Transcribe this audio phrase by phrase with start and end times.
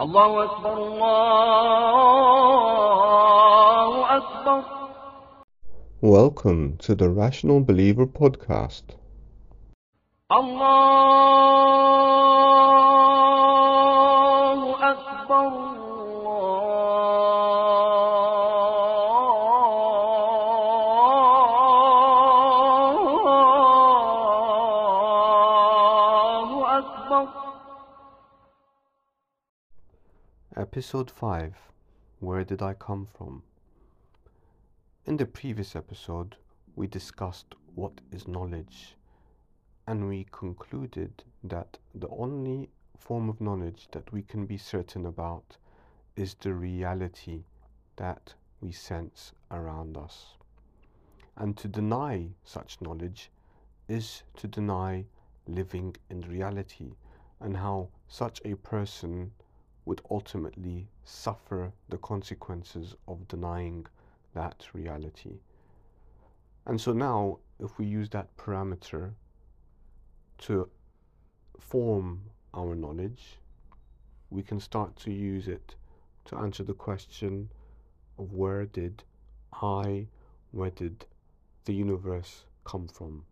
[0.00, 1.78] الله أكبر الله
[4.16, 4.62] أكبر
[6.00, 8.94] Welcome to the Rational Believer podcast.
[12.28, 12.96] الله
[30.58, 31.54] Episode 5
[32.18, 33.44] Where Did I Come From?
[35.06, 36.34] In the previous episode,
[36.74, 38.96] we discussed what is knowledge,
[39.86, 45.56] and we concluded that the only form of knowledge that we can be certain about
[46.16, 47.44] is the reality
[47.94, 50.34] that we sense around us.
[51.36, 53.30] And to deny such knowledge
[53.86, 55.04] is to deny
[55.46, 56.96] living in reality
[57.38, 59.30] and how such a person
[59.88, 63.86] would ultimately suffer the consequences of denying
[64.34, 65.38] that reality.
[66.66, 69.12] And so now, if we use that parameter
[70.40, 70.68] to
[71.58, 72.20] form
[72.52, 73.38] our knowledge,
[74.28, 75.74] we can start to use it
[76.26, 77.48] to answer the question
[78.18, 79.02] of where did
[79.54, 80.08] I,
[80.50, 81.06] where did
[81.64, 83.24] the universe come from?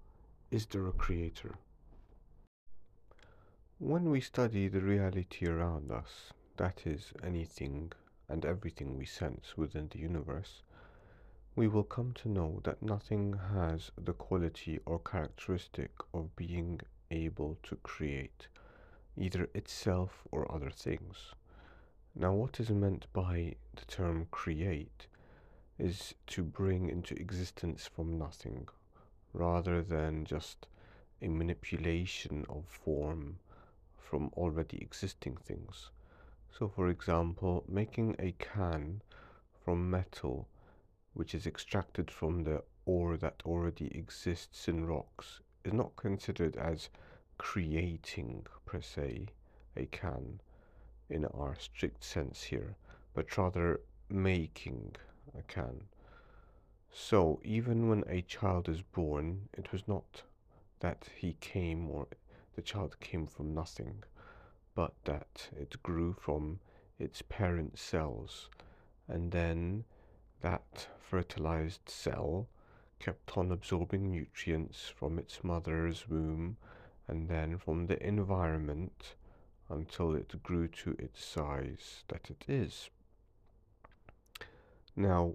[0.50, 1.56] Is there a creator?
[3.78, 7.92] When we study the reality around us, that is, anything
[8.28, 10.62] and everything we sense within the universe,
[11.54, 17.56] we will come to know that nothing has the quality or characteristic of being able
[17.62, 18.48] to create
[19.16, 21.34] either itself or other things.
[22.14, 25.06] Now, what is meant by the term create
[25.78, 28.68] is to bring into existence from nothing
[29.32, 30.66] rather than just
[31.20, 33.38] a manipulation of form
[33.98, 35.90] from already existing things.
[36.58, 39.02] So, for example, making a can
[39.62, 40.48] from metal
[41.12, 46.88] which is extracted from the ore that already exists in rocks is not considered as
[47.36, 49.26] creating per se
[49.76, 50.40] a can
[51.10, 52.76] in our strict sense here,
[53.12, 54.96] but rather making
[55.38, 55.88] a can.
[56.90, 60.22] So, even when a child is born, it was not
[60.80, 62.06] that he came or
[62.54, 64.04] the child came from nothing,
[64.76, 66.60] but that it grew from
[66.98, 68.50] its parent cells,
[69.08, 69.84] and then
[70.42, 72.46] that fertilized cell
[72.98, 76.56] kept on absorbing nutrients from its mother's womb
[77.08, 79.14] and then from the environment
[79.70, 82.90] until it grew to its size that it is.
[84.94, 85.34] Now,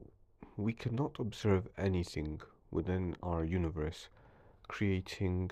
[0.56, 4.08] we cannot observe anything within our universe
[4.68, 5.52] creating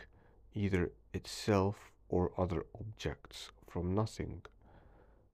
[0.54, 4.42] either itself or other objects from nothing.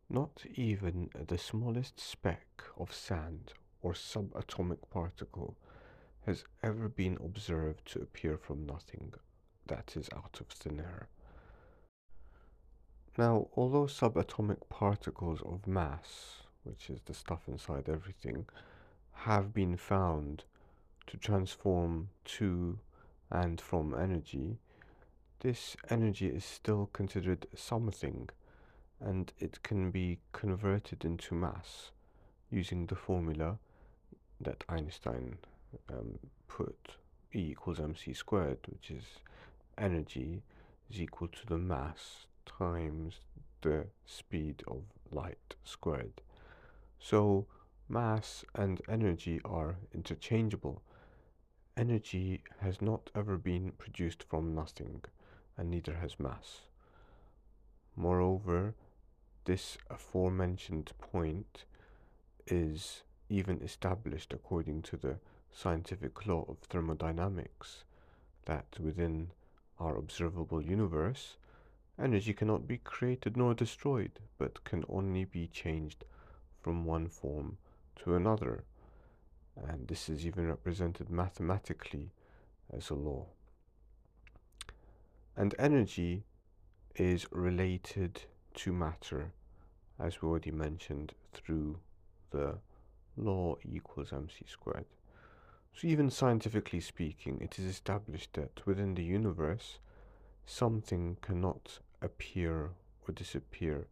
[0.09, 5.56] Not even the smallest speck of sand or subatomic particle
[6.25, 9.13] has ever been observed to appear from nothing
[9.68, 11.07] that is out of thin air.
[13.18, 18.45] Now, although subatomic particles of mass, which is the stuff inside everything,
[19.13, 20.44] have been found
[21.07, 22.79] to transform to
[23.31, 24.57] and from energy,
[25.45, 28.28] this energy is still considered something
[29.00, 31.91] and it can be converted into mass
[32.50, 33.59] using the formula
[34.41, 35.38] that Einstein
[35.94, 36.17] um,
[36.47, 36.95] put
[37.31, 39.03] E equals mc squared, which is
[39.78, 40.41] energy
[40.89, 43.19] is equal to the mass times
[43.62, 44.81] the speed of
[45.12, 46.22] light squared.
[46.97, 47.45] So
[47.88, 50.81] mass and energy are interchangeable.
[51.77, 55.03] Energy has not ever been produced from nothing,
[55.58, 56.62] and neither has mass.
[57.96, 58.76] Moreover,
[59.46, 61.66] this aforementioned point
[62.48, 65.18] is even established according to the
[65.52, 67.84] scientific law of thermodynamics
[68.46, 69.32] that within
[69.80, 71.38] our observable universe,
[72.00, 76.04] energy cannot be created nor destroyed, but can only be changed
[76.62, 77.58] from one form
[77.96, 78.63] to another.
[79.56, 82.12] And this is even represented mathematically
[82.72, 83.28] as a law.
[85.38, 86.24] And energy
[86.96, 88.22] is related
[88.56, 89.34] to matter,
[90.00, 91.80] as we already mentioned, through
[92.32, 92.58] the
[93.18, 94.86] law equals mc squared.
[95.74, 99.80] So, even scientifically speaking, it is established that within the universe,
[100.46, 102.72] something cannot appear
[103.06, 103.88] or disappear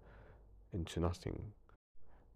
[0.71, 1.51] into nothing.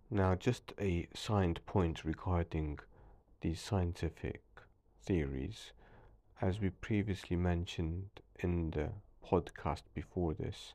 [0.09, 2.79] Now, just a signed point regarding
[3.41, 4.41] these scientific
[5.01, 5.71] theories,
[6.41, 8.89] as we previously mentioned in the
[9.25, 10.73] podcast before this,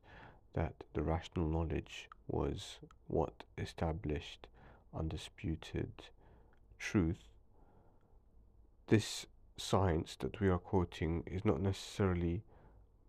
[0.54, 2.78] that the rational knowledge was
[3.08, 4.46] what established
[4.94, 5.92] undisputed
[6.78, 7.28] truth,
[8.88, 9.26] this
[9.56, 12.42] science that we are quoting is not necessarily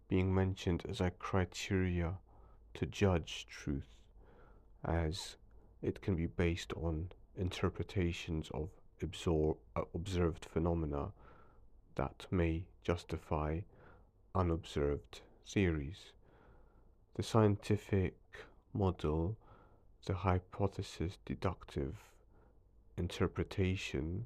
[0.07, 2.13] being mentioned as a criteria
[2.73, 3.95] to judge truth,
[4.83, 5.35] as
[5.81, 8.69] it can be based on interpretations of
[9.01, 11.11] absor- uh, observed phenomena
[11.95, 13.59] that may justify
[14.35, 16.11] unobserved theories.
[17.15, 18.17] The scientific
[18.73, 19.37] model,
[20.05, 21.95] the hypothesis deductive
[22.97, 24.25] interpretation,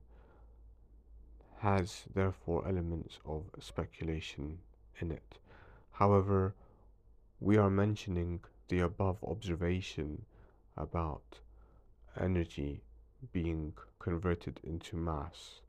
[1.60, 4.60] has therefore elements of speculation
[5.00, 5.40] in it.
[5.92, 6.54] However,
[7.40, 8.40] we are mentioning
[8.70, 10.26] the above observation
[10.78, 11.40] about
[12.20, 12.82] energy
[13.34, 15.62] being converted into mass.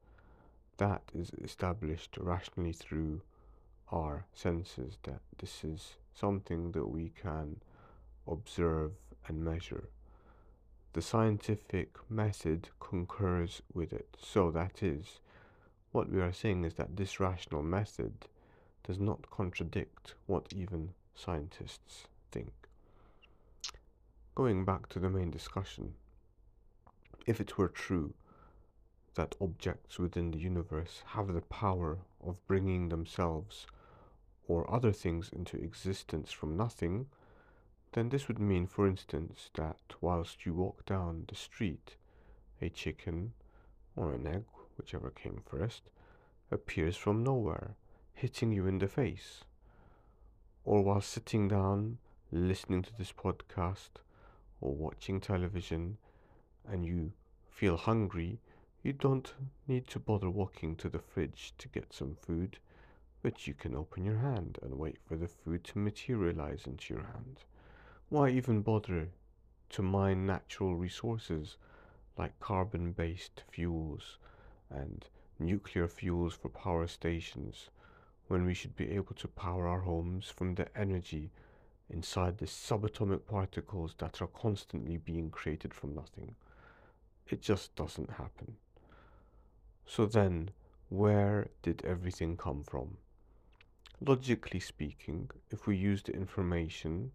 [0.76, 3.22] That is established rationally through
[3.92, 7.56] our senses, that this is something that we can
[8.26, 8.92] observe
[9.26, 9.88] and measure.
[10.92, 14.16] The scientific method concurs with it.
[14.18, 15.20] So, that is,
[15.92, 18.26] what we are saying is that this rational method
[18.84, 22.52] does not contradict what even scientists think.
[24.34, 25.94] Going back to the main discussion,
[27.26, 28.14] if it were true
[29.14, 33.66] that objects within the universe have the power of bringing themselves
[34.48, 37.06] or other things into existence from nothing,
[37.92, 41.96] then this would mean, for instance, that whilst you walk down the street,
[42.60, 43.32] a chicken
[43.94, 44.44] or an egg,
[44.76, 45.82] whichever came first,
[46.50, 47.76] appears from nowhere,
[48.14, 49.44] hitting you in the face.
[50.64, 51.98] Or while sitting down,
[52.32, 53.90] listening to this podcast,
[54.60, 55.98] or watching television,
[56.66, 57.12] and you
[57.50, 58.40] feel hungry,
[58.82, 59.32] you don't
[59.66, 62.58] need to bother walking to the fridge to get some food,
[63.22, 67.02] but you can open your hand and wait for the food to materialize into your
[67.02, 67.40] hand.
[68.08, 69.08] Why even bother
[69.70, 71.56] to mine natural resources
[72.16, 74.18] like carbon based fuels
[74.70, 75.04] and
[75.38, 77.70] nuclear fuels for power stations
[78.28, 81.30] when we should be able to power our homes from the energy
[81.90, 86.34] inside the subatomic particles that are constantly being created from nothing?
[87.28, 88.56] It just doesn't happen.
[89.86, 90.50] So then,
[90.88, 92.96] where did everything come from?
[94.00, 97.10] Logically speaking, if we use the information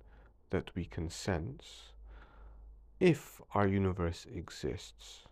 [0.49, 1.93] that we can sense,
[2.99, 5.23] if our universe exists,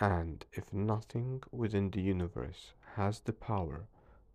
[0.00, 3.86] and if nothing within the universe has the power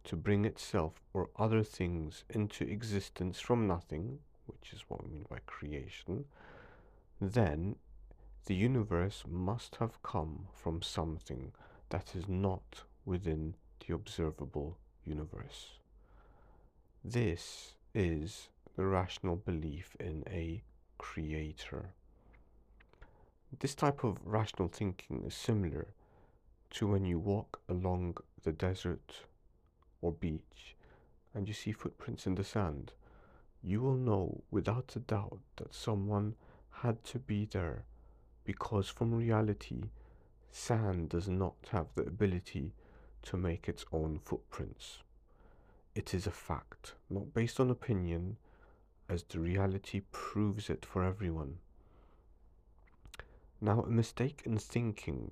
[0.03, 5.25] to bring itself or other things into existence from nothing, which is what we mean
[5.29, 6.25] by creation,
[7.21, 7.75] then
[8.45, 11.51] the universe must have come from something
[11.89, 13.55] that is not within
[13.85, 15.78] the observable universe.
[17.05, 20.61] This is the rational belief in a
[20.97, 21.93] creator.
[23.57, 25.93] This type of rational thinking is similar
[26.71, 29.21] to when you walk along the desert
[30.01, 30.75] or beach
[31.33, 32.91] and you see footprints in the sand.
[33.63, 36.35] You will know without a doubt that someone
[36.69, 37.85] had to be there
[38.43, 39.83] because, from reality,
[40.51, 42.73] sand does not have the ability
[43.23, 44.99] to make its own footprints.
[45.95, 48.37] It is a fact, not based on opinion,
[49.09, 51.57] as the reality proves it for everyone.
[53.59, 55.31] Now, a mistake in thinking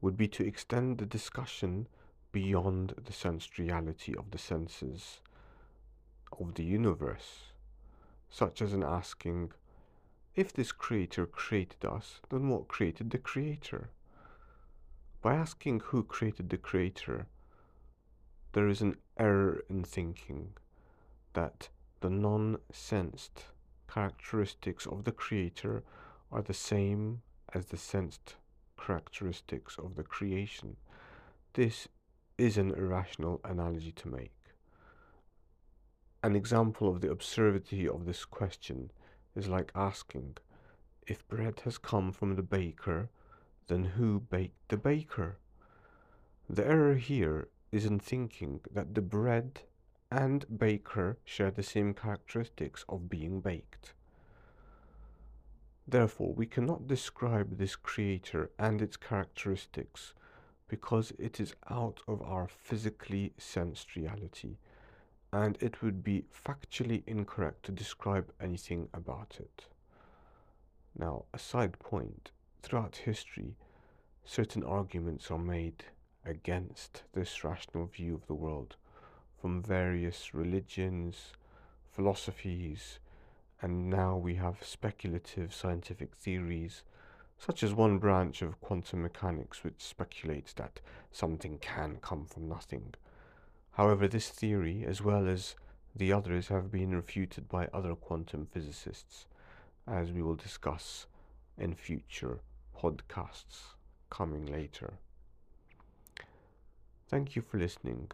[0.00, 1.86] would be to extend the discussion
[2.32, 5.20] beyond the sensoriality of the senses
[6.38, 7.52] of the universe,
[8.28, 9.52] such as in asking,
[10.34, 13.90] if this creator created us, then what created the creator?
[15.22, 17.26] By asking who created the creator,
[18.52, 20.52] there is an error in thinking
[21.34, 21.68] that
[22.00, 23.44] the non sensed
[23.92, 25.82] characteristics of the creator
[26.32, 27.22] are the same
[27.54, 28.36] as the sensed
[28.78, 30.76] characteristics of the creation.
[31.54, 31.88] This
[32.38, 34.32] is an irrational analogy to make.
[36.22, 38.90] An example of the absurdity of this question
[39.34, 40.36] is like asking
[41.06, 43.10] if bread has come from the baker,
[43.68, 45.38] then who baked the baker?
[46.48, 49.60] The error here is in thinking that the bread
[50.10, 53.94] and baker share the same characteristics of being baked.
[55.86, 60.14] Therefore, we cannot describe this creator and its characteristics
[60.68, 64.56] because it is out of our physically sensed reality,
[65.32, 69.66] and it would be factually incorrect to describe anything about it.
[70.96, 72.30] Now, a side point
[72.62, 73.56] throughout history,
[74.24, 75.84] certain arguments are made
[76.24, 78.76] against this rational view of the world
[79.40, 81.32] from various religions,
[81.90, 82.98] philosophies,
[83.62, 86.82] and now we have speculative scientific theories,
[87.38, 92.94] such as one branch of quantum mechanics which speculates that something can come from nothing.
[93.72, 95.54] However, this theory, as well as
[95.94, 99.26] the others, have been refuted by other quantum physicists,
[99.86, 101.06] as we will discuss
[101.56, 102.40] in future
[102.78, 103.74] podcasts
[104.10, 104.94] coming later.
[107.10, 108.12] Thank you for listening.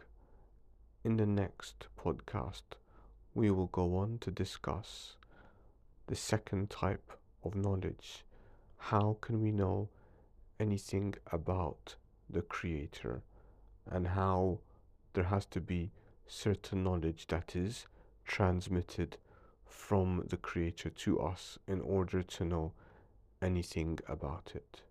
[1.03, 2.63] In the next podcast,
[3.35, 5.17] we will go on to discuss
[6.07, 7.11] the second type
[7.43, 8.25] of knowledge.
[8.77, 9.89] How can we know
[10.59, 11.93] anything about
[12.27, 13.21] the Creator
[13.85, 14.61] and how
[15.13, 15.91] there has to be
[16.25, 17.85] certain knowledge that is
[18.25, 19.17] transmitted
[19.63, 22.71] from the Creator to us in order to know
[23.43, 24.81] anything about it.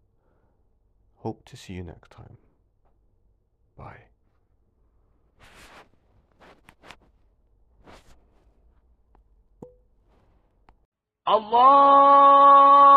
[1.16, 2.36] Hope to see you next time.
[3.76, 4.04] Bye.
[11.26, 12.95] Allah